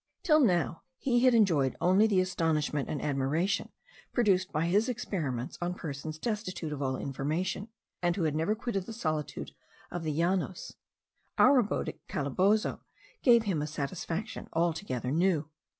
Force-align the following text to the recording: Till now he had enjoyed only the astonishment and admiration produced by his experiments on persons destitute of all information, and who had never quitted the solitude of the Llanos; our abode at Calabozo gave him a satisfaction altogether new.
Till 0.23 0.39
now 0.39 0.81
he 0.97 1.19
had 1.25 1.35
enjoyed 1.35 1.75
only 1.79 2.07
the 2.07 2.21
astonishment 2.21 2.89
and 2.89 2.99
admiration 2.99 3.69
produced 4.11 4.51
by 4.51 4.65
his 4.65 4.89
experiments 4.89 5.59
on 5.61 5.75
persons 5.75 6.17
destitute 6.17 6.73
of 6.73 6.81
all 6.81 6.97
information, 6.97 7.67
and 8.01 8.15
who 8.15 8.23
had 8.23 8.33
never 8.33 8.55
quitted 8.55 8.87
the 8.87 8.93
solitude 8.93 9.51
of 9.91 10.01
the 10.01 10.11
Llanos; 10.11 10.73
our 11.37 11.59
abode 11.59 11.89
at 11.89 12.07
Calabozo 12.07 12.79
gave 13.21 13.43
him 13.43 13.61
a 13.61 13.67
satisfaction 13.67 14.47
altogether 14.53 15.11
new. 15.11 15.47